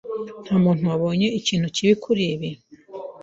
Nta 0.45 0.55
muntu 0.63 0.81
wabonye 0.91 1.27
ikintu 1.39 1.67
kibi 1.75 1.93
kuri 2.03 2.23
ibi. 2.33 2.49